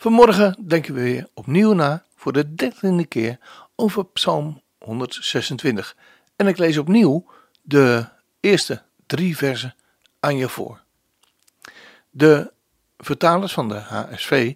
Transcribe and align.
Vanmorgen 0.00 0.56
denken 0.66 0.94
we 0.94 1.00
weer 1.00 1.28
opnieuw 1.34 1.72
na 1.72 2.04
voor 2.14 2.32
de 2.32 2.54
dertiende 2.54 3.06
keer 3.06 3.38
over 3.76 4.06
Psalm 4.06 4.62
126. 4.78 5.96
En 6.36 6.46
ik 6.46 6.58
lees 6.58 6.78
opnieuw 6.78 7.30
de 7.62 8.08
eerste 8.40 8.82
drie 9.06 9.36
versen 9.36 9.74
aan 10.20 10.36
je 10.36 10.48
voor. 10.48 10.82
De 12.10 12.52
vertalers 12.98 13.52
van 13.52 13.68
de 13.68 13.74
HSV, 13.74 14.54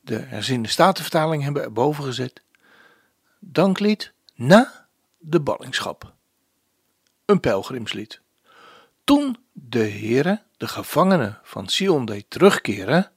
de 0.00 0.18
herziende 0.18 0.68
statenvertaling, 0.68 1.42
hebben 1.42 1.62
erboven 1.62 2.04
gezet. 2.04 2.42
Danklied 3.38 4.12
na 4.34 4.88
de 5.18 5.40
ballingschap. 5.40 6.12
Een 7.24 7.40
pelgrimslied. 7.40 8.20
Toen 9.04 9.36
de 9.52 9.88
Heere 9.90 10.42
de 10.56 10.68
gevangenen 10.68 11.38
van 11.42 11.68
Sion 11.68 12.04
deed 12.04 12.24
terugkeren, 12.28 13.10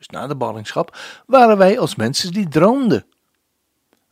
dus 0.00 0.08
na 0.08 0.26
de 0.26 0.36
ballingschap, 0.36 0.98
waren 1.26 1.56
wij 1.56 1.78
als 1.78 1.94
mensen 1.94 2.32
die 2.32 2.48
droomden. 2.48 3.06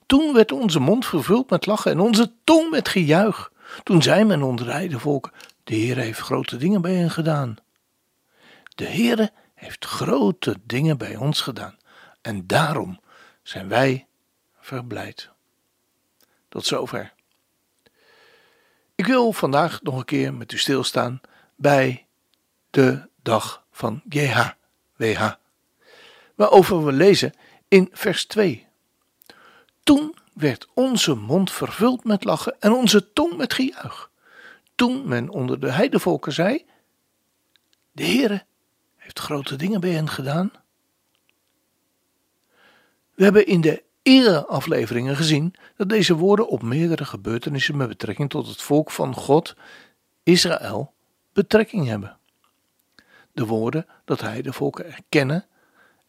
Toen 0.07 0.33
werd 0.35 0.53
onze 0.53 0.81
mond 0.81 1.07
vervuld 1.07 1.51
met 1.51 1.67
lachen 1.67 1.91
en 1.91 2.01
onze 2.01 2.33
tong 2.45 2.71
met 2.71 2.89
gejuich. 2.89 3.53
Toen 3.83 4.03
zei 4.03 4.25
men 4.25 4.43
onder 4.43 4.89
de 4.89 4.99
volken, 4.99 5.33
de 5.65 5.75
Heer 5.75 5.97
heeft 5.97 6.21
grote 6.21 6.57
dingen 6.57 6.81
bij 6.81 6.95
hen 6.95 7.11
gedaan. 7.11 7.57
De 8.75 8.87
Heere 8.87 9.31
heeft 9.55 9.85
grote 9.85 10.57
dingen 10.65 10.99
bij 10.99 11.17
ons 11.17 11.41
gedaan 11.41 11.77
en 12.21 12.47
daarom 12.47 13.01
zijn 13.43 13.69
wij 13.69 14.07
verblijd. 14.61 15.31
Tot 16.49 16.67
zover. 16.67 17.13
Ik 18.95 19.07
wil 19.07 19.33
vandaag 19.33 19.83
nog 19.83 19.97
een 19.97 20.05
keer 20.05 20.35
met 20.35 20.53
u 20.53 20.59
stilstaan 20.59 21.21
bij 21.57 22.07
de 22.71 23.09
dag 23.23 23.65
van 23.71 24.03
JHWH, 24.09 25.33
waarover 26.39 26.85
we 26.85 26.93
lezen 26.93 27.35
in 27.69 27.89
vers 27.93 28.27
2. 28.27 28.67
Toen 29.83 30.15
werd 30.33 30.69
onze 30.75 31.15
mond 31.15 31.53
vervuld 31.53 32.05
met 32.05 32.25
lachen 32.25 32.61
en 32.61 32.73
onze 32.73 33.13
tong 33.13 33.37
met 33.37 33.53
gejuich. 33.55 34.11
Toen 34.75 35.09
men 35.09 35.29
onder 35.29 35.61
de 35.61 35.71
heidevolken 35.71 36.33
zei: 36.33 36.65
De 37.93 38.05
Heere 38.05 38.45
heeft 38.97 39.19
grote 39.19 39.57
dingen 39.57 39.81
bij 39.81 39.91
hen 39.91 40.09
gedaan. 40.09 40.51
We 43.15 43.25
hebben 43.25 43.47
in 43.47 43.61
de 43.61 43.83
eerdere 44.03 44.47
afleveringen 44.47 45.17
gezien 45.17 45.55
dat 45.77 45.89
deze 45.89 46.15
woorden 46.15 46.49
op 46.49 46.63
meerdere 46.63 47.05
gebeurtenissen 47.05 47.77
met 47.77 47.89
betrekking 47.89 48.31
tot 48.31 48.49
het 48.49 48.63
volk 48.63 48.91
van 48.91 49.15
God, 49.15 49.57
Israël, 50.23 50.93
betrekking 51.33 51.87
hebben. 51.87 52.19
De 53.33 53.47
woorden 53.47 53.87
dat 54.05 54.21
hij 54.21 54.43
de 54.43 54.53
volken 54.53 54.93
erkennen, 54.93 55.47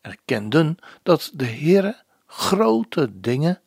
erkenden 0.01 0.77
dat 1.03 1.31
de 1.33 1.45
Heere 1.45 2.03
grote 2.25 3.19
dingen 3.19 3.61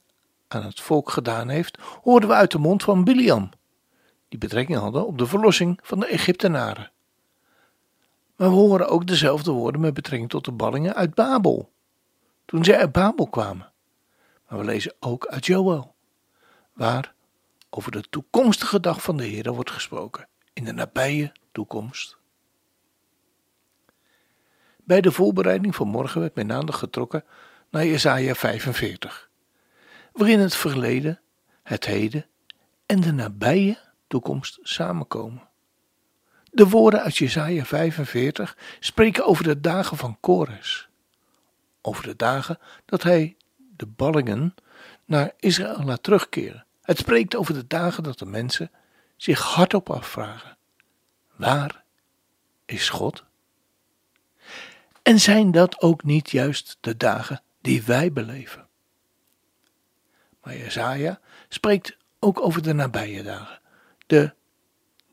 aan 0.49 0.65
het 0.65 0.81
volk 0.81 1.11
gedaan 1.11 1.49
heeft, 1.49 1.79
hoorden 2.03 2.29
we 2.29 2.35
uit 2.35 2.51
de 2.51 2.59
mond 2.59 2.83
van 2.83 3.05
Biliam, 3.05 3.51
die 4.29 4.39
betrekking 4.39 4.79
hadden 4.79 5.07
op 5.07 5.19
de 5.19 5.27
verlossing 5.27 5.79
van 5.83 6.01
de 6.01 6.07
Egyptenaren. 6.07 6.91
Maar 8.37 8.49
we 8.49 8.55
horen 8.55 8.89
ook 8.89 9.07
dezelfde 9.07 9.51
woorden 9.51 9.81
met 9.81 9.95
betrekking 9.95 10.31
tot 10.31 10.45
de 10.45 10.53
ballingen 10.53 10.95
uit 10.95 11.15
Babel, 11.15 11.73
toen 12.45 12.65
zij 12.65 12.79
uit 12.79 12.93
Babel 12.93 13.27
kwamen. 13.27 13.73
Maar 14.49 14.59
we 14.59 14.65
lezen 14.65 14.95
ook 15.01 15.27
uit 15.27 15.47
Joel, 15.47 15.95
waar 16.73 17.15
over 17.71 17.93
de 17.93 18.05
toekomstige 18.11 18.81
dag 18.81 19.03
van 19.03 19.17
de 19.17 19.25
Heer 19.25 19.53
wordt 19.53 19.71
gesproken, 19.71 20.29
in 20.53 20.65
de 20.65 20.73
nabije 20.73 21.33
toekomst. 21.53 22.21
Bij 24.85 25.01
de 25.01 25.13
voorbereiding 25.13 25.75
van 25.75 25.89
morgen 25.89 26.21
werd 26.21 26.35
mijn 26.35 26.53
aandacht 26.53 26.79
getrokken 26.79 27.25
naar 27.71 27.87
Jesaja 27.87 28.35
45, 28.35 29.31
waarin 30.13 30.39
het 30.39 30.55
verleden, 30.55 31.21
het 31.63 31.87
heden 31.87 32.27
en 32.87 33.01
de 33.01 33.13
nabije 33.13 33.79
toekomst 34.07 34.59
samenkomen. 34.63 35.49
De 36.51 36.69
woorden 36.69 37.03
uit 37.03 37.17
Jesaja 37.17 37.65
45 37.65 38.57
spreken 38.81 39.27
over 39.27 39.45
de 39.45 39.61
dagen 39.61 39.97
van 39.97 40.17
Kores, 40.21 40.89
over 41.83 42.05
de 42.05 42.17
dagen 42.17 42.59
dat 42.85 43.03
hij 43.03 43.37
de 43.77 43.87
ballingen 43.87 44.55
naar 45.05 45.33
Israël 45.39 45.85
laat 45.85 46.03
terugkeren. 46.03 46.67
Het 46.83 46.99
spreekt 46.99 47.37
over 47.37 47.55
de 47.55 47.67
dagen 47.67 48.03
dat 48.03 48.19
de 48.19 48.27
mensen 48.27 48.71
zich 49.17 49.41
hardop 49.41 49.91
afvragen: 49.91 50.57
waar 51.37 51.85
is 52.65 52.89
God? 52.89 53.25
En 55.03 55.21
zijn 55.21 55.51
dat 55.51 55.81
ook 55.81 56.05
niet 56.05 56.31
juist 56.31 56.77
de 56.81 56.97
dagen 56.97 57.43
die 57.61 57.83
wij 57.83 58.13
beleven? 58.13 58.69
Maar 60.43 60.57
Jezaja 60.57 61.21
spreekt 61.49 61.97
ook 62.19 62.41
over 62.41 62.63
de 62.63 62.73
nabije 62.73 63.23
dagen, 63.23 63.61
de 64.07 64.35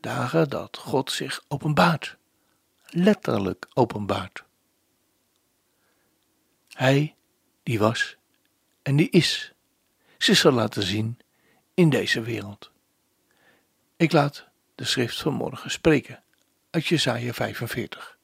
dagen 0.00 0.48
dat 0.48 0.76
God 0.76 1.10
zich 1.10 1.44
openbaart, 1.48 2.16
letterlijk 2.86 3.66
openbaart. 3.74 4.44
Hij 6.68 7.14
die 7.62 7.78
was 7.78 8.16
en 8.82 8.96
die 8.96 9.10
is, 9.10 9.52
zich 10.18 10.36
zal 10.36 10.52
laten 10.52 10.82
zien 10.82 11.18
in 11.74 11.90
deze 11.90 12.20
wereld. 12.20 12.70
Ik 13.96 14.12
laat 14.12 14.48
de 14.74 14.84
schrift 14.84 15.20
van 15.20 15.34
morgen 15.34 15.70
spreken 15.70 16.22
uit 16.70 16.86
Jesaja 16.86 17.32
45. 17.32 18.18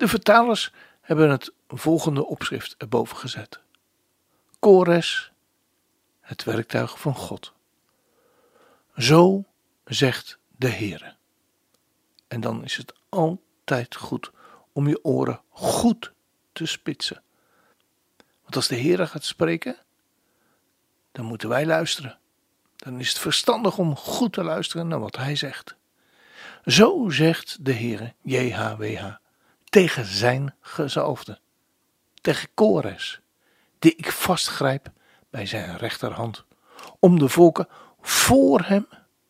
De 0.00 0.08
vertalers 0.08 0.72
hebben 1.00 1.30
het 1.30 1.52
volgende 1.68 2.26
opschrift 2.26 2.74
erboven 2.78 3.16
gezet: 3.16 3.60
Kores, 4.58 5.32
het 6.20 6.44
werktuig 6.44 7.00
van 7.00 7.14
God. 7.14 7.52
Zo 8.96 9.44
zegt 9.84 10.38
de 10.56 10.68
Heere. 10.68 11.14
En 12.28 12.40
dan 12.40 12.64
is 12.64 12.76
het 12.76 12.94
altijd 13.08 13.96
goed 13.96 14.30
om 14.72 14.88
je 14.88 15.04
oren 15.04 15.40
goed 15.48 16.12
te 16.52 16.66
spitsen. 16.66 17.22
Want 18.42 18.56
als 18.56 18.68
de 18.68 18.76
Heere 18.80 19.06
gaat 19.06 19.24
spreken, 19.24 19.76
dan 21.12 21.24
moeten 21.24 21.48
wij 21.48 21.66
luisteren. 21.66 22.18
Dan 22.76 23.00
is 23.00 23.08
het 23.08 23.18
verstandig 23.18 23.78
om 23.78 23.96
goed 23.96 24.32
te 24.32 24.42
luisteren 24.42 24.88
naar 24.88 25.00
wat 25.00 25.16
Hij 25.16 25.36
zegt. 25.36 25.76
Zo 26.64 27.08
zegt 27.08 27.64
de 27.64 27.72
Heere, 27.72 28.14
JHWH 28.22 29.18
tegen 29.70 30.04
zijn 30.04 30.54
gezalfde, 30.60 31.38
tegen 32.20 32.48
Kores, 32.54 33.20
die 33.78 33.94
ik 33.96 34.12
vastgrijp 34.12 34.90
bij 35.30 35.46
zijn 35.46 35.76
rechterhand, 35.76 36.44
om 36.98 37.18
de 37.18 37.28
volken 37.28 37.68
voor 38.00 38.60
hem 38.60 38.88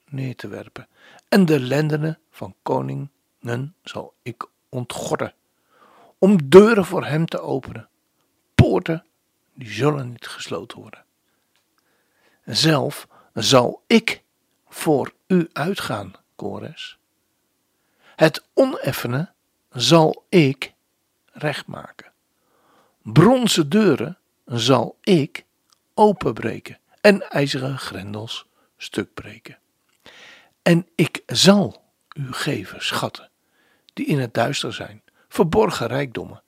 neer 0.08 0.36
te 0.36 0.48
werpen, 0.48 0.88
en 1.28 1.44
de 1.44 1.60
lendenen 1.60 2.18
van 2.30 2.54
koningen 2.62 3.74
zal 3.82 4.14
ik 4.22 4.46
ontgorden, 4.68 5.34
om 6.18 6.48
deuren 6.48 6.84
voor 6.84 7.04
hem 7.04 7.26
te 7.26 7.40
openen, 7.40 7.88
poorten 8.54 9.04
die 9.54 9.72
zullen 9.72 10.10
niet 10.10 10.26
gesloten 10.26 10.78
worden. 10.78 11.04
Zelf 12.44 13.08
zal 13.34 13.82
ik 13.86 14.22
voor 14.68 15.12
u 15.26 15.48
uitgaan, 15.52 16.12
Kores. 16.36 16.98
Het 18.16 18.44
oneffene 18.54 19.32
zal 19.72 20.24
ik 20.28 20.72
recht 21.32 21.66
maken. 21.66 22.12
Bronzen 23.02 23.68
deuren 23.68 24.18
zal 24.44 24.98
ik 25.02 25.44
openbreken 25.94 26.78
en 27.00 27.30
ijzeren 27.30 27.78
grendels 27.78 28.46
stuk 28.76 29.14
breken. 29.14 29.58
En 30.62 30.88
ik 30.94 31.22
zal 31.26 31.84
u 32.12 32.32
geven 32.32 32.84
schatten 32.84 33.30
die 33.92 34.06
in 34.06 34.18
het 34.18 34.34
duister 34.34 34.74
zijn, 34.74 35.02
verborgen 35.28 35.86
rijkdommen, 35.86 36.42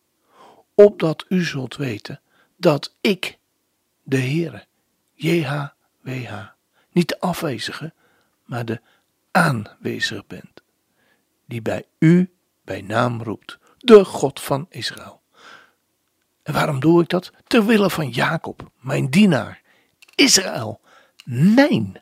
opdat 0.74 1.24
u 1.28 1.44
zult 1.44 1.76
weten 1.76 2.20
dat 2.56 2.94
ik, 3.00 3.38
de 4.02 4.18
Heere, 4.18 4.66
JHWH, 5.14 6.48
niet 6.90 7.08
de 7.08 7.20
afwezige, 7.20 7.92
maar 8.44 8.64
de 8.64 8.80
aanwezig 9.30 10.26
ben, 10.26 10.52
die 11.46 11.62
bij 11.62 11.84
u 11.98 12.30
bij 12.64 12.80
naam 12.80 13.22
roept, 13.22 13.58
de 13.78 14.04
God 14.04 14.40
van 14.40 14.66
Israël. 14.70 15.22
En 16.42 16.52
waarom 16.52 16.80
doe 16.80 17.02
ik 17.02 17.08
dat? 17.08 17.32
Terwille 17.46 17.90
van 17.90 18.08
Jacob, 18.08 18.70
mijn 18.80 19.10
dienaar, 19.10 19.62
Israël, 20.14 20.80
mijn 21.24 22.00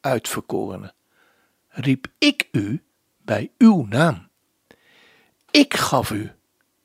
uitverkorene, 0.00 0.94
riep 1.68 2.06
ik 2.18 2.48
u 2.52 2.82
bij 3.22 3.52
uw 3.58 3.86
naam. 3.88 4.28
Ik 5.50 5.74
gaf 5.74 6.10
u 6.10 6.32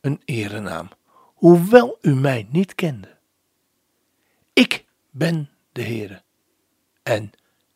een 0.01 0.21
erenaam, 0.25 0.89
hoewel 1.33 1.97
u 2.01 2.15
mij 2.15 2.47
niet 2.49 2.75
kende. 2.75 3.17
Ik 4.53 4.85
ben 5.09 5.49
de 5.71 5.83
Heere 5.83 6.21
en 7.03 7.31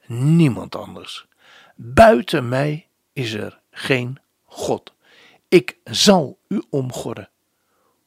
niemand 0.07 0.75
anders. 0.75 1.27
Buiten 1.75 2.49
mij 2.49 2.87
is 3.13 3.33
er 3.33 3.59
geen 3.71 4.19
God. 4.43 4.93
Ik 5.47 5.77
zal 5.83 6.39
u 6.47 6.63
omgorden, 6.69 7.29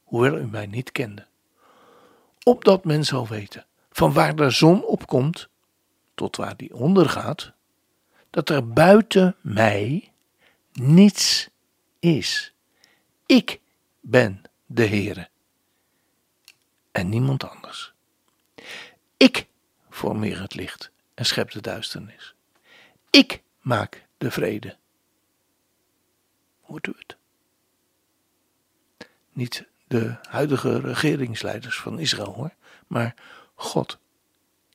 hoewel 0.03 0.39
u 0.39 0.47
mij 0.47 0.67
niet 0.67 0.93
kende. 0.93 1.27
Opdat 2.43 2.85
men 2.85 3.05
zal 3.05 3.29
weten, 3.29 3.67
van 3.91 4.13
waar 4.13 4.37
de 4.37 4.51
zon 4.51 4.85
opkomt 4.85 5.49
tot 6.15 6.37
waar 6.37 6.57
die 6.57 6.75
ondergaat, 6.75 7.53
dat 8.31 8.49
er 8.49 8.69
buiten 8.69 9.37
mij 9.41 10.13
niets 10.73 11.49
is. 11.99 12.55
Ik 13.27 13.61
ben 14.01 14.43
de 14.67 14.87
Heere 14.87 15.29
en 16.93 17.09
niemand 17.09 17.45
anders. 17.45 17.93
Ik 19.17 19.47
formeer 19.91 20.41
het 20.41 20.55
licht 20.55 20.91
en 21.15 21.27
schep 21.27 21.51
de 21.51 21.61
duisternis. 21.61 22.35
Ik 23.11 23.43
maak 23.61 24.07
de 24.19 24.31
vrede. 24.31 24.77
Hoort 26.61 26.87
u 26.87 26.95
het? 26.99 27.19
Niet 29.33 29.67
de 29.87 30.15
huidige 30.29 30.81
regeringsleiders 30.81 31.81
van 31.81 31.99
Israël 31.99 32.33
hoor, 32.33 32.55
maar 32.87 33.15
God, 33.55 33.99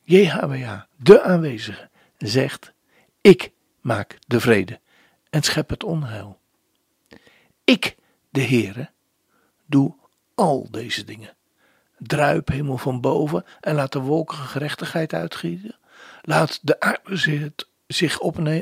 JHWH, 0.03 0.81
de 0.95 1.21
aanwezige, 1.21 1.89
zegt: 2.17 2.73
Ik 3.21 3.51
maak 3.81 4.17
de 4.27 4.39
vrede 4.39 4.79
en 5.29 5.41
schep 5.41 5.69
het 5.69 5.83
onheil. 5.83 6.39
Ik, 7.63 7.95
de 8.29 8.41
Heere, 8.41 8.89
doe 9.65 9.95
al 10.35 10.67
deze 10.71 11.03
dingen. 11.03 11.35
Druip 11.97 12.47
hemel 12.47 12.77
van 12.77 13.01
boven 13.01 13.45
en 13.59 13.75
laat 13.75 13.91
de 13.91 13.99
wolken 13.99 14.37
gerechtigheid 14.37 15.13
uitgieten. 15.13 15.75
Laat 16.21 16.59
de 16.61 16.79
aarde 16.79 17.53
zich 17.87 18.21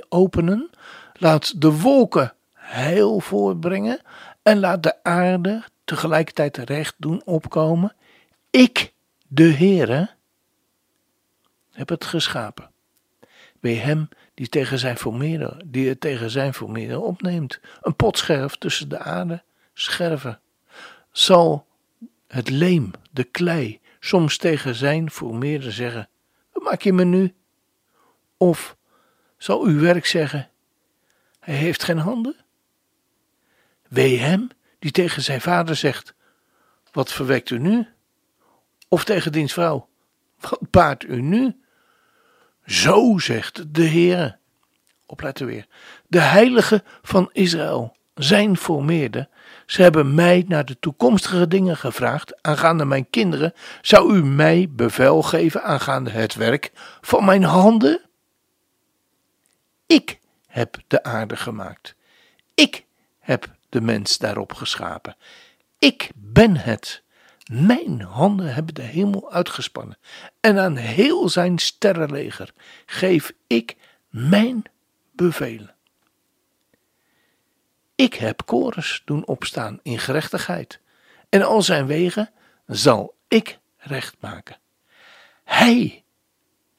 openen. 0.10 0.70
Laat 1.14 1.62
de 1.62 1.72
wolken 1.72 2.34
heil 2.54 3.20
voortbrengen. 3.20 4.02
En 4.42 4.60
laat 4.60 4.84
de 4.84 5.04
aarde 5.04 5.64
tegelijkertijd 5.84 6.58
recht 6.58 6.96
doen 6.98 7.22
opkomen. 7.26 7.96
Ik, 8.50 8.94
de 9.28 9.54
Heere, 9.54 10.10
heb 11.72 11.90
het 11.90 12.06
geschapen. 12.06 12.72
Bij 13.60 13.76
hem 13.76 14.10
die, 14.34 14.50
tegen 14.50 14.80
zijn 14.80 14.98
formeerder, 14.98 15.62
die 15.66 15.90
het 15.90 16.00
tegen 16.00 16.30
zijn 16.30 16.54
formeerder 16.54 17.02
opneemt. 17.02 17.60
Een 17.82 17.96
potscherf 17.96 18.56
tussen 18.56 18.90
de 18.90 19.00
aarde, 19.00 19.44
scherven. 19.74 20.40
Zal 21.12 21.68
het 22.28 22.50
leem, 22.50 22.92
de 23.12 23.24
klei, 23.24 23.80
soms 24.00 24.38
tegen 24.38 24.76
zijn 24.76 25.12
formeerder 25.12 25.72
zeggen: 25.72 26.10
Wat 26.52 26.64
maak 26.64 26.82
je 26.82 26.94
me 26.94 27.04
nu? 27.04 27.34
Of 28.38 28.78
zal 29.38 29.64
uw 29.64 29.80
werk 29.80 30.06
zeggen: 30.06 30.50
Hij 31.40 31.56
heeft 31.56 31.84
geen 31.84 31.98
handen? 31.98 32.36
Wee 33.88 34.20
hem 34.20 34.48
die 34.84 34.92
tegen 34.92 35.22
zijn 35.22 35.42
vader 35.42 35.76
zegt: 35.76 36.14
Wat 36.92 37.12
verwekt 37.12 37.50
u 37.50 37.60
nu? 37.60 37.88
Of 38.88 39.04
tegen 39.04 39.32
diens 39.32 39.54
vrouw: 39.54 39.88
Wat 40.40 40.60
baart 40.70 41.04
u 41.04 41.22
nu? 41.22 41.56
Zo 42.66 43.18
zegt 43.18 43.74
de 43.74 43.84
Heer. 43.84 44.38
Opletten 45.06 45.46
weer. 45.46 45.68
De 46.08 46.20
heilige 46.20 46.84
van 47.02 47.30
Israël, 47.32 47.96
zijn 48.16 48.58
formeerde. 48.58 49.30
Ze 49.66 49.82
hebben 49.82 50.16
mij 50.16 50.46
naar 50.48 50.66
de 50.66 50.80
toekomstige 50.80 51.48
dingen 51.48 51.78
gevraagd 51.78 52.42
aangaande 52.42 52.86
mijn 52.86 53.10
kinderen. 53.10 53.54
Zou 53.82 54.16
u 54.16 54.24
mij 54.24 54.68
bevel 54.70 55.22
geven 55.22 55.64
aangaande 55.64 56.10
het 56.10 56.36
werk 56.36 56.72
van 57.02 57.26
mijn 57.26 57.44
handen? 57.44 58.02
Ik 59.86 60.20
heb 60.48 60.78
de 60.88 61.04
aarde 61.04 61.36
gemaakt. 61.36 61.96
Ik 62.54 62.86
heb 63.20 63.52
de 63.74 63.82
mens 63.82 64.18
daarop 64.18 64.54
geschapen. 64.54 65.16
Ik 65.80 66.10
ben 66.16 66.58
het. 66.58 67.04
Mijn 67.52 68.02
handen 68.02 68.54
hebben 68.54 68.76
de 68.76 68.82
hemel 68.82 69.32
uitgespannen. 69.32 69.98
En 70.40 70.60
aan 70.60 70.76
heel 70.76 71.30
zijn 71.30 71.58
sterrenleger 71.58 72.54
geef 72.86 73.34
ik 73.48 73.76
mijn 74.10 74.64
bevelen. 75.12 75.76
Ik 77.96 78.14
heb 78.14 78.42
Chorus 78.46 79.02
doen 79.06 79.26
opstaan 79.26 79.80
in 79.84 80.00
gerechtigheid. 80.00 80.80
En 81.30 81.42
al 81.42 81.62
zijn 81.62 81.86
wegen 81.86 82.30
zal 82.66 83.16
ik 83.28 83.60
recht 83.78 84.16
maken. 84.20 84.58
Hij, 85.44 86.04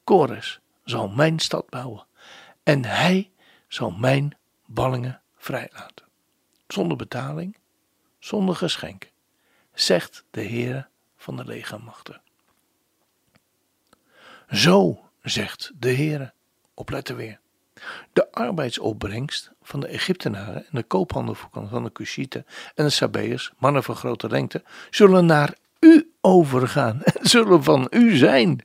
Chorus, 0.05 0.61
zal 0.85 1.09
mijn 1.09 1.39
stad 1.39 1.69
bouwen. 1.69 2.07
En 2.63 2.85
hij 2.85 3.31
zal 3.69 3.91
mijn 3.91 4.37
ballingen 4.67 5.21
vrijlaten. 5.37 6.04
Zonder 6.67 6.97
betaling, 6.97 7.57
zonder 8.19 8.57
geschenk, 8.57 9.11
zegt 9.73 10.25
de 10.31 10.43
Heere 10.43 10.87
van 11.17 11.37
de 11.37 11.45
legermachten. 11.45 12.21
Zo 14.51 15.09
zegt 15.23 15.73
de 15.79 15.95
Heere, 15.95 16.33
opletten 16.75 17.17
weer. 17.17 17.41
De 18.13 18.33
arbeidsopbrengst 18.33 19.51
van 19.63 19.81
de 19.81 19.87
Egyptenaren 19.87 20.65
en 20.65 20.71
de 20.71 20.83
koophandel 20.83 21.37
van 21.53 21.85
de 21.85 21.93
Cushieten 21.93 22.47
en 22.75 22.85
de 22.85 22.91
Sabeërs, 22.91 23.53
mannen 23.59 23.83
van 23.83 23.97
grote 23.97 24.29
lengte, 24.29 24.63
zullen 24.91 25.27
naar 25.27 25.55
u 25.81 26.13
overgaan 26.21 27.03
en 27.15 27.29
zullen 27.29 27.63
van 27.63 27.87
u 27.91 28.17
zijn. 28.17 28.65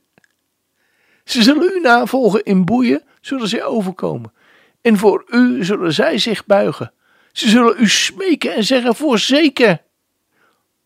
Ze 1.24 1.42
zullen 1.42 1.72
u 1.72 1.80
navolgen 1.80 2.44
in 2.44 2.64
boeien, 2.64 3.02
zullen 3.20 3.48
zij 3.48 3.64
overkomen. 3.64 4.32
En 4.80 4.96
voor 4.96 5.24
u 5.28 5.64
zullen 5.64 5.92
zij 5.92 6.18
zich 6.18 6.46
buigen. 6.46 6.92
Ze 7.32 7.48
zullen 7.48 7.74
u 7.78 7.88
smeken 7.88 8.54
en 8.54 8.64
zeggen: 8.64 8.94
Voorzeker, 8.94 9.82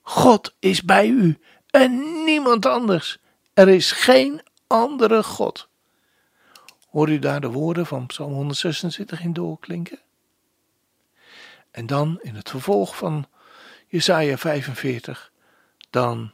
God 0.01 0.55
is 0.59 0.83
bij 0.83 1.09
u 1.09 1.39
en 1.71 2.25
niemand 2.25 2.67
anders. 2.67 3.19
Er 3.55 3.69
is 3.69 3.93
geen 3.93 4.41
andere 4.67 5.23
God. 5.23 5.69
Hoor 6.91 7.11
u 7.11 7.19
daar 7.19 7.41
de 7.41 7.51
woorden 7.51 7.87
van 7.87 8.07
Psalm 8.07 8.33
126 8.33 9.23
in 9.23 9.33
doorklinken? 9.33 9.99
En 11.71 11.87
dan 11.87 12.19
in 12.23 12.35
het 12.35 12.51
vervolg 12.51 12.97
van 12.97 13.27
Jesaja 13.87 14.37
45, 14.37 15.33
dan 15.91 16.31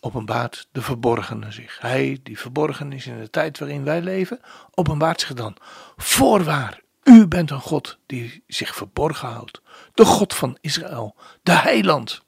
openbaart 0.00 0.68
de 0.72 0.82
verborgene 0.82 1.52
zich. 1.52 1.80
Hij 1.80 2.20
die 2.22 2.38
verborgen 2.38 2.92
is 2.92 3.06
in 3.06 3.20
de 3.20 3.30
tijd 3.30 3.58
waarin 3.58 3.84
wij 3.84 4.00
leven, 4.02 4.40
openbaart 4.70 5.20
zich 5.20 5.32
dan. 5.32 5.56
Voorwaar, 5.96 6.80
u 7.04 7.26
bent 7.26 7.50
een 7.50 7.60
God 7.60 7.98
die 8.06 8.44
zich 8.46 8.74
verborgen 8.74 9.28
houdt. 9.28 9.60
De 9.94 10.04
God 10.04 10.34
van 10.34 10.58
Israël, 10.60 11.16
de 11.42 11.52
heiland. 11.52 12.22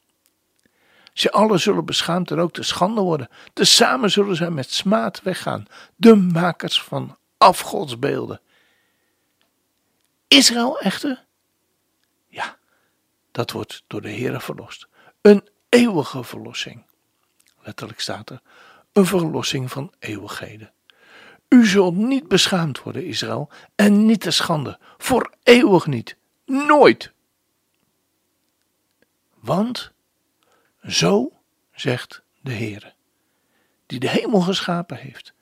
Ze 1.12 1.32
allen 1.32 1.60
zullen 1.60 1.84
beschaamd 1.84 2.30
en 2.30 2.38
ook 2.38 2.52
te 2.52 2.62
schande 2.62 3.00
worden. 3.00 3.28
Tezamen 3.52 4.10
zullen 4.10 4.36
zij 4.36 4.50
met 4.50 4.70
smaad 4.70 5.22
weggaan. 5.22 5.66
De 5.96 6.14
makers 6.14 6.82
van 6.82 7.18
afgodsbeelden. 7.38 8.40
Israël 10.28 10.80
echter? 10.80 11.24
Ja, 12.28 12.56
dat 13.32 13.50
wordt 13.50 13.84
door 13.86 14.02
de 14.02 14.08
Heer 14.08 14.40
verlost. 14.40 14.88
Een 15.20 15.48
eeuwige 15.68 16.24
verlossing. 16.24 16.86
Letterlijk 17.62 18.00
staat 18.00 18.30
er, 18.30 18.40
een 18.92 19.06
verlossing 19.06 19.70
van 19.70 19.92
eeuwigheden. 19.98 20.72
U 21.48 21.66
zult 21.66 21.94
niet 21.94 22.28
beschaamd 22.28 22.82
worden, 22.82 23.04
Israël, 23.04 23.50
en 23.74 24.06
niet 24.06 24.20
te 24.20 24.30
schande, 24.30 24.78
voor 24.98 25.32
eeuwig 25.42 25.86
niet, 25.86 26.16
nooit. 26.44 27.12
Want, 29.40 29.92
zo 30.82 31.32
zegt 31.74 32.22
de 32.40 32.52
Heer, 32.52 32.94
die 33.86 33.98
de 33.98 34.08
hemel 34.08 34.40
geschapen 34.40 34.96
heeft, 34.96 35.32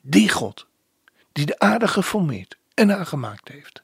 die 0.00 0.28
God, 0.28 0.66
die 1.32 1.46
de 1.46 1.58
aarde 1.58 1.88
geformeerd 1.88 2.56
en 2.74 2.96
aangemaakt 2.96 3.48
heeft, 3.48 3.82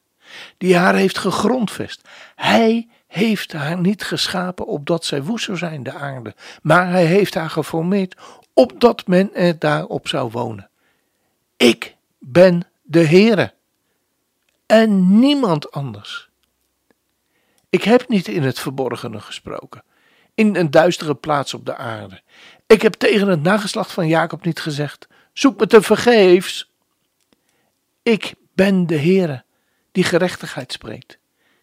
die 0.56 0.76
haar 0.76 0.94
heeft 0.94 1.18
gegrondvest. 1.18 2.08
Hij 2.34 2.88
heeft 3.06 3.52
haar 3.52 3.78
niet 3.78 4.02
geschapen 4.02 4.66
opdat 4.66 5.04
zij 5.04 5.22
woest 5.22 5.44
zou 5.44 5.58
zijn, 5.58 5.82
de 5.82 5.92
aarde, 5.92 6.34
maar 6.62 6.90
hij 6.90 7.04
heeft 7.04 7.34
haar 7.34 7.50
geformeerd 7.50 8.16
opdat 8.52 9.06
men 9.06 9.34
er 9.34 9.58
daarop 9.58 10.08
zou 10.08 10.30
wonen. 10.30 10.70
Ik 11.58 11.96
ben 12.18 12.62
de 12.82 13.04
Heere 13.04 13.54
en 14.66 15.18
niemand 15.18 15.70
anders. 15.70 16.28
Ik 17.68 17.82
heb 17.82 18.08
niet 18.08 18.28
in 18.28 18.42
het 18.42 18.58
verborgene 18.58 19.20
gesproken. 19.20 19.82
in 20.34 20.56
een 20.56 20.70
duistere 20.70 21.14
plaats 21.14 21.54
op 21.54 21.66
de 21.66 21.76
aarde. 21.76 22.22
Ik 22.66 22.82
heb 22.82 22.94
tegen 22.94 23.28
het 23.28 23.42
nageslacht 23.42 23.92
van 23.92 24.08
Jacob 24.08 24.44
niet 24.44 24.60
gezegd: 24.60 25.08
zoek 25.32 25.60
me 25.60 25.66
te 25.66 25.82
vergeefs. 25.82 26.70
Ik 28.02 28.34
ben 28.52 28.86
de 28.86 28.98
Heere 28.98 29.44
die 29.92 30.04
gerechtigheid 30.04 30.72
spreekt, 30.72 31.18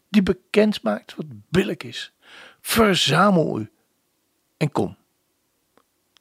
die 0.10 0.24
bekend 0.24 0.82
maakt 0.82 1.16
wat 1.16 1.26
billig 1.50 1.78
is. 1.78 2.12
Verzamel 2.62 3.60
u 3.60 3.72
en 4.58 4.72
kom. 4.72 4.98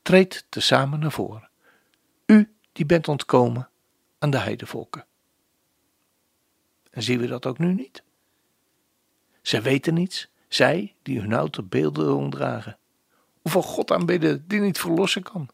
Treed 0.02 0.46
tezamen 0.48 0.98
naar 0.98 1.12
voren. 1.12 1.48
Die 2.74 2.86
bent 2.86 3.08
ontkomen 3.08 3.68
aan 4.18 4.30
de 4.30 4.38
heidevolken. 4.38 5.04
En 6.90 7.02
zien 7.02 7.20
we 7.20 7.26
dat 7.26 7.46
ook 7.46 7.58
nu 7.58 7.72
niet? 7.72 8.02
Zij 9.42 9.62
weten 9.62 9.94
niets, 9.94 10.28
zij 10.48 10.94
die 11.02 11.20
hun 11.20 11.32
houten 11.32 11.68
beelden 11.68 12.16
omdragen. 12.16 12.78
Of 13.42 13.54
een 13.54 13.62
God 13.62 13.92
aanbidden 13.92 14.44
die 14.48 14.60
niet 14.60 14.78
verlossen 14.78 15.22
kan. 15.22 15.48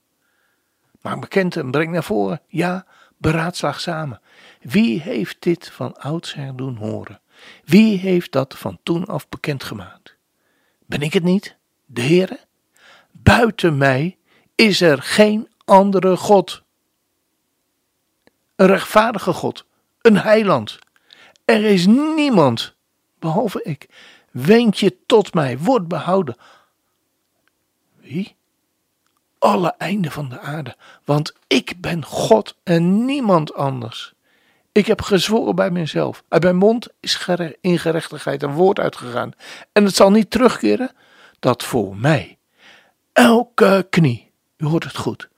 Maar 1.00 1.18
bekend 1.18 1.56
en 1.56 1.70
breng 1.70 1.92
naar 1.92 2.04
voren, 2.04 2.40
ja, 2.46 2.86
beraadslaag 3.16 3.80
samen. 3.80 4.20
Wie 4.60 5.00
heeft 5.00 5.42
dit 5.42 5.70
van 5.70 5.96
oudsher 5.96 6.56
doen 6.56 6.76
horen? 6.76 7.20
Wie 7.64 7.98
heeft 7.98 8.32
dat 8.32 8.58
van 8.58 8.78
toen 8.82 9.04
af 9.04 9.28
bekendgemaakt? 9.28 10.16
Ben 10.86 11.00
ik 11.00 11.12
het 11.12 11.22
niet, 11.22 11.56
de 11.86 12.02
Heere? 12.02 12.40
Buiten 13.10 13.76
mij 13.76 14.18
is 14.54 14.80
er 14.80 15.02
geen 15.02 15.48
andere 15.64 16.16
God. 16.16 16.62
Een 18.60 18.66
rechtvaardige 18.66 19.32
God, 19.32 19.64
een 20.00 20.16
heiland. 20.16 20.78
Er 21.44 21.64
is 21.64 21.86
niemand, 21.86 22.74
behalve 23.18 23.62
ik. 23.62 23.88
Wend 24.30 24.78
je 24.78 24.96
tot 25.06 25.34
mij, 25.34 25.58
word 25.58 25.88
behouden. 25.88 26.36
Wie? 28.00 28.36
Alle 29.38 29.74
einden 29.78 30.10
van 30.10 30.28
de 30.28 30.40
aarde, 30.40 30.76
want 31.04 31.34
ik 31.46 31.80
ben 31.80 32.04
God 32.04 32.56
en 32.62 33.04
niemand 33.04 33.54
anders. 33.54 34.12
Ik 34.72 34.86
heb 34.86 35.02
gezworen 35.02 35.54
bij 35.54 35.70
mezelf. 35.70 36.22
Uit 36.28 36.42
mijn 36.42 36.56
mond 36.56 36.88
is 37.00 37.28
in 37.60 37.78
gerechtigheid 37.78 38.42
een 38.42 38.54
woord 38.54 38.78
uitgegaan. 38.78 39.32
En 39.72 39.84
het 39.84 39.96
zal 39.96 40.10
niet 40.10 40.30
terugkeren 40.30 40.90
dat 41.38 41.64
voor 41.64 41.96
mij 41.96 42.38
elke 43.12 43.86
knie, 43.90 44.30
u 44.56 44.66
hoort 44.66 44.84
het 44.84 44.96
goed, 44.96 45.28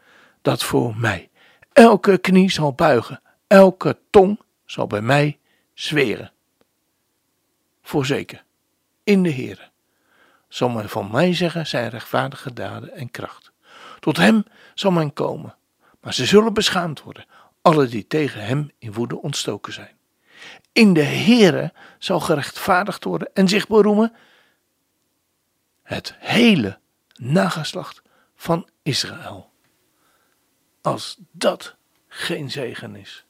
dat 0.41 0.63
voor 0.63 0.97
mij 0.97 1.31
elke 1.73 2.19
knie 2.19 2.51
zal 2.51 2.73
buigen, 2.73 3.21
elke 3.47 3.99
tong 4.11 4.41
zal 4.65 4.87
bij 4.87 5.01
mij 5.01 5.39
zweren. 5.75 6.33
Voorzeker, 7.83 8.45
in 9.05 9.23
de 9.23 9.33
Heere, 9.33 9.71
zal 10.49 10.69
men 10.69 10.89
van 10.89 11.11
mij 11.11 11.35
zeggen 11.35 11.67
zijn 11.67 11.91
rechtvaardige 11.91 12.53
daden 12.53 12.93
en 12.93 13.11
kracht. 13.11 13.53
Tot 14.01 14.17
hem 14.17 14.45
zal 14.75 14.91
men 14.91 15.13
komen, 15.13 15.57
maar 16.01 16.15
ze 16.15 16.27
zullen 16.27 16.55
beschaamd 16.55 17.03
worden, 17.03 17.27
alle 17.63 17.87
die 17.87 18.07
tegen 18.07 18.45
hem 18.45 18.71
in 18.79 18.93
woede 18.93 19.23
ontstoken 19.23 19.73
zijn. 19.73 19.97
In 20.73 20.93
de 20.93 21.05
Heere 21.05 21.73
zal 21.99 22.21
gerechtvaardigd 22.21 23.05
worden 23.05 23.31
en 23.35 23.49
zich 23.49 23.67
beroemen 23.67 24.13
het 25.83 26.15
hele 26.19 26.79
nageslacht 27.17 28.03
van 28.35 28.69
Israël. 28.83 29.52
Als 30.83 31.17
dat 31.31 31.77
geen 32.09 32.51
zegen 32.51 32.97
is. 32.97 33.25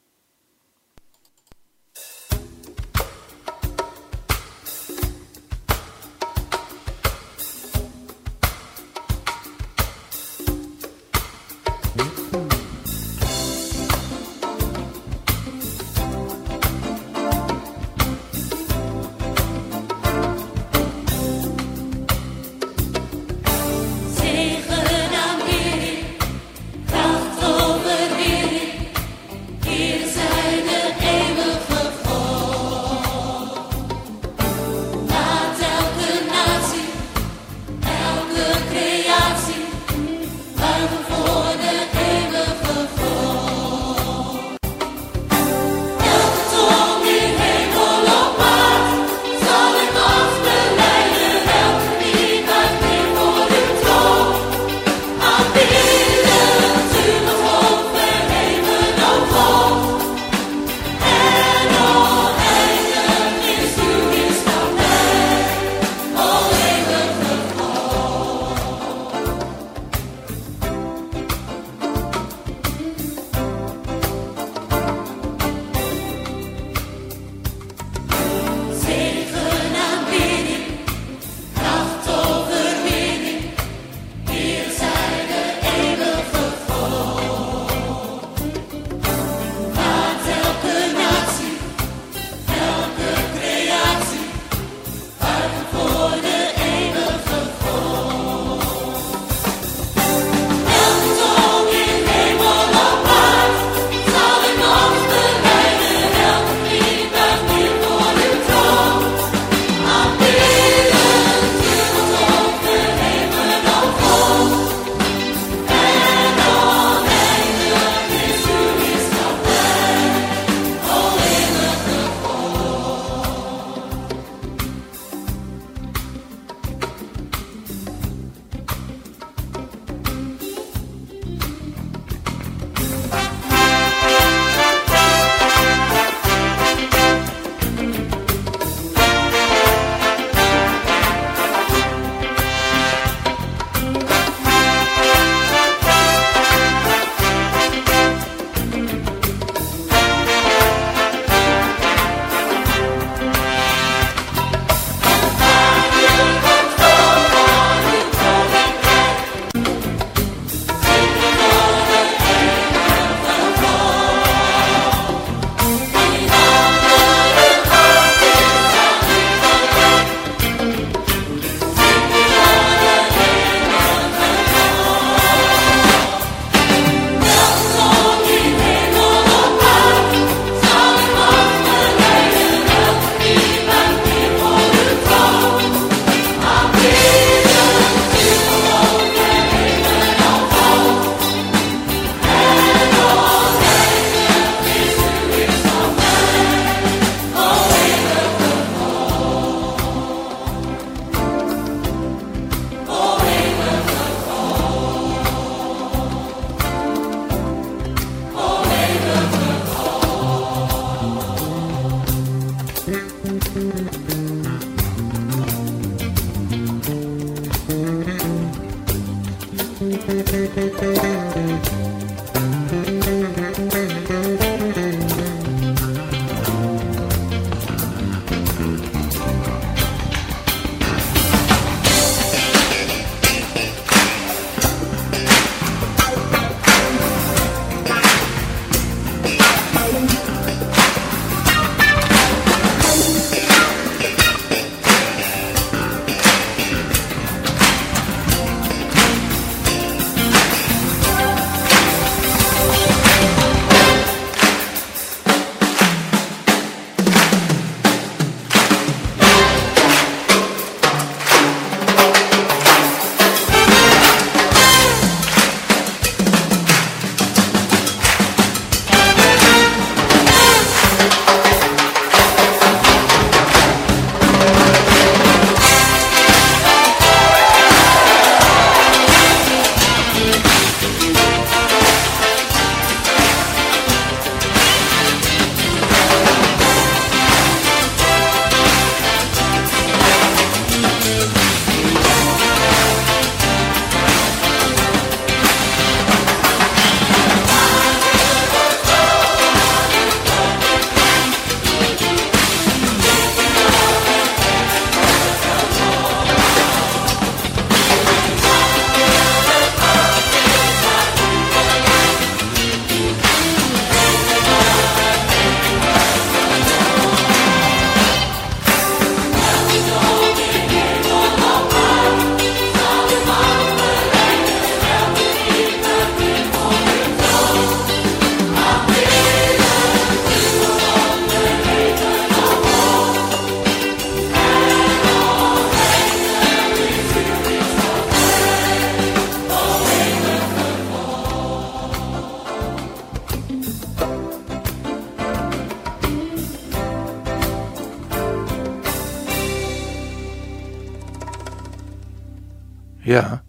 Ja, 353.13 353.45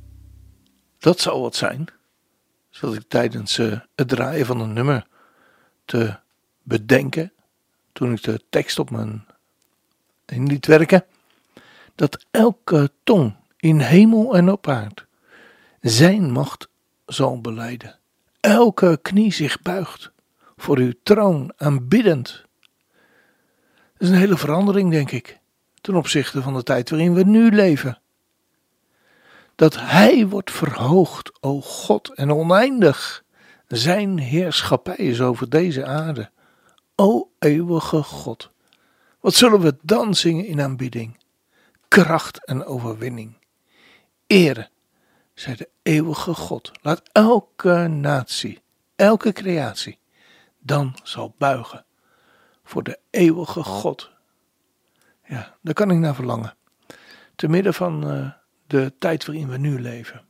dat 1.00 1.20
zou 1.20 1.42
wat 1.42 1.56
zijn. 1.56 1.88
Zat 2.70 2.94
ik 2.96 3.04
tijdens 3.08 3.58
uh, 3.58 3.80
het 3.96 4.08
draaien 4.08 4.46
van 4.46 4.60
een 4.60 4.74
nummer 4.74 5.08
te 5.86 6.20
bedenken, 6.62 7.34
toen 7.92 8.12
ik 8.12 8.24
de 8.24 8.42
tekst 8.50 8.80
op 8.80 8.90
mijn 8.90 9.26
in 10.26 10.48
liet 10.48 10.66
werken, 10.66 11.06
dat 11.96 12.26
elke 12.32 12.92
tong 13.04 13.36
in 13.58 13.80
hemel 13.80 14.36
en 14.36 14.50
op 14.52 14.68
aard 14.68 15.06
zijn 15.82 16.32
macht 16.32 16.68
zal 17.06 17.42
beleiden. 17.42 18.00
Elke 18.40 19.00
knie 19.02 19.34
zich 19.34 19.62
buigt 19.62 20.12
voor 20.56 20.78
uw 20.78 20.94
troon 21.04 21.54
aanbiddend. 21.58 22.46
Dat 23.94 24.08
is 24.08 24.10
een 24.10 24.16
hele 24.16 24.38
verandering, 24.38 24.92
denk 24.92 25.12
ik, 25.12 25.40
ten 25.82 25.96
opzichte 25.96 26.42
van 26.42 26.54
de 26.54 26.64
tijd 26.64 26.90
waarin 26.90 27.14
we 27.14 27.24
nu 27.24 27.52
leven 27.52 27.98
dat 29.56 29.76
Hij 29.80 30.28
wordt 30.28 30.52
verhoogd, 30.52 31.32
o 31.42 31.62
God, 31.62 32.14
en 32.14 32.32
oneindig. 32.32 33.24
Zijn 33.68 34.18
heerschappij 34.18 34.96
is 34.96 35.22
over 35.22 35.50
deze 35.50 35.86
aarde. 35.86 36.32
O 36.96 37.32
eeuwige 37.40 38.04
God, 38.04 38.52
wat 39.20 39.34
zullen 39.34 39.60
we 39.60 39.78
dan 39.82 40.16
zingen 40.16 40.46
in 40.46 40.62
aanbidding? 40.62 41.18
Kracht 41.88 42.46
en 42.46 42.66
overwinning. 42.66 43.38
Ere, 44.28 44.70
zij 45.34 45.56
de 45.56 45.70
eeuwige 45.82 46.34
God. 46.34 46.72
Laat 46.82 47.02
elke 47.12 47.88
natie, 47.88 48.62
elke 48.96 49.32
creatie, 49.32 50.00
dan 50.60 50.96
zal 51.04 51.36
buigen 51.38 51.86
voor 52.64 52.84
de 52.84 53.00
eeuwige 53.10 53.64
God. 53.64 54.12
Ja, 55.26 55.56
daar 55.62 55.74
kan 55.74 55.92
ik 55.92 55.98
naar 55.98 56.16
verlangen. 56.16 56.56
Te 57.36 57.48
midden 57.48 57.74
van 57.74 58.12
uh, 58.12 58.32
de 58.74 58.94
tijd 59.00 59.26
waarin 59.26 59.50
we 59.50 59.58
nu 59.58 59.82
leven. 59.82 60.22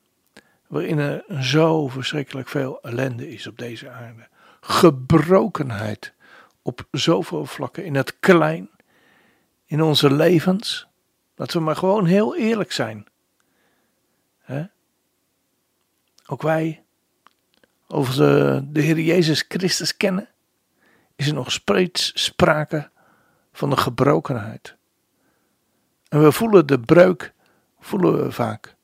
Waarin 0.67 0.97
er 0.97 1.43
zo 1.43 1.87
verschrikkelijk 1.87 2.47
veel 2.47 2.81
ellende 2.81 3.29
is 3.29 3.47
op 3.47 3.57
deze 3.57 3.89
aarde. 3.89 4.27
Gebrokenheid 4.61 6.13
op 6.61 6.87
zoveel 6.91 7.45
vlakken. 7.45 7.85
In 7.85 7.95
het 7.95 8.19
klein, 8.19 8.69
in 9.65 9.81
onze 9.81 10.13
levens. 10.13 10.87
Laten 11.35 11.57
we 11.57 11.63
maar 11.63 11.75
gewoon 11.75 12.05
heel 12.05 12.35
eerlijk 12.35 12.71
zijn. 12.71 13.05
Ook 16.25 16.41
wij, 16.41 16.83
over 17.87 18.15
de, 18.15 18.61
de 18.67 18.81
Heer 18.81 18.99
Jezus 18.99 19.45
Christus 19.47 19.97
kennen, 19.97 20.29
is 21.15 21.27
er 21.27 21.33
nog 21.33 21.51
steeds 21.51 22.11
sprake 22.23 22.89
van 23.53 23.69
de 23.69 23.77
gebrokenheid. 23.77 24.75
En 26.09 26.23
we 26.23 26.31
voelen 26.31 26.67
de 26.67 26.79
breuk 26.79 27.33
voelen 27.83 28.23
we 28.23 28.31
vaak. 28.31 28.75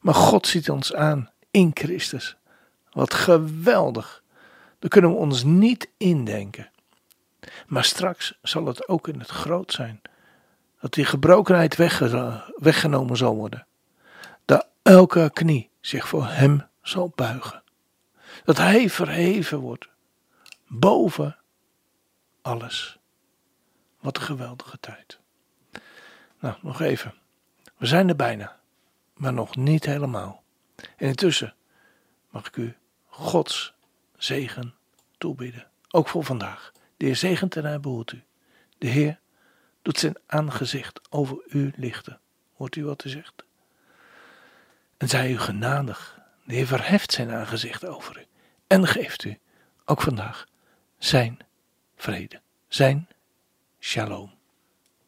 Maar 0.00 0.14
God 0.14 0.46
ziet 0.46 0.70
ons 0.70 0.94
aan 0.94 1.30
in 1.50 1.70
Christus. 1.74 2.36
Wat 2.90 3.14
geweldig. 3.14 4.22
Dat 4.78 4.90
kunnen 4.90 5.10
we 5.10 5.16
ons 5.16 5.44
niet 5.44 5.88
indenken. 5.96 6.70
Maar 7.66 7.84
straks 7.84 8.38
zal 8.42 8.66
het 8.66 8.88
ook 8.88 9.08
in 9.08 9.18
het 9.18 9.28
groot 9.28 9.72
zijn. 9.72 10.00
Dat 10.80 10.92
die 10.92 11.04
gebrokenheid 11.04 11.76
weggenomen 12.56 13.16
zal 13.16 13.34
worden. 13.34 13.66
Dat 14.44 14.66
elke 14.82 15.30
knie 15.32 15.70
zich 15.80 16.08
voor 16.08 16.26
Hem 16.26 16.66
zal 16.82 17.12
buigen. 17.14 17.62
Dat 18.44 18.56
Hij 18.56 18.90
verheven 18.90 19.58
wordt. 19.58 19.88
Boven 20.66 21.36
alles. 22.42 22.98
Wat 24.00 24.16
een 24.16 24.22
geweldige 24.22 24.78
tijd. 24.80 25.18
Nou, 26.40 26.54
nog 26.62 26.80
even. 26.80 27.14
We 27.78 27.86
zijn 27.86 28.08
er 28.08 28.16
bijna, 28.16 28.60
maar 29.14 29.32
nog 29.32 29.56
niet 29.56 29.84
helemaal. 29.84 30.42
En 30.76 31.06
intussen 31.06 31.54
mag 32.30 32.46
ik 32.46 32.56
u 32.56 32.76
Gods 33.06 33.74
zegen 34.16 34.74
toebidden, 35.18 35.70
ook 35.90 36.08
voor 36.08 36.24
vandaag. 36.24 36.72
De 36.96 37.04
Heer 37.04 37.16
zegent 37.16 37.56
en 37.56 37.64
hij 37.64 37.80
behoedt 37.80 38.12
u. 38.12 38.22
De 38.78 38.86
Heer 38.86 39.18
doet 39.82 39.98
zijn 39.98 40.16
aangezicht 40.26 41.00
over 41.10 41.42
u 41.48 41.72
lichten. 41.76 42.20
Hoort 42.54 42.76
u 42.76 42.84
wat 42.84 43.02
hij 43.02 43.10
zegt? 43.10 43.44
En 44.96 45.08
zij 45.08 45.30
u 45.30 45.38
genadig. 45.38 46.18
De 46.44 46.54
Heer 46.54 46.66
verheft 46.66 47.12
zijn 47.12 47.30
aangezicht 47.30 47.86
over 47.86 48.18
u 48.18 48.26
en 48.66 48.86
geeft 48.86 49.24
u 49.24 49.38
ook 49.84 50.00
vandaag 50.00 50.46
zijn 50.98 51.38
vrede, 51.96 52.40
zijn 52.68 53.08
shalom. 53.80 54.34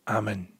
Amen. 0.05 0.60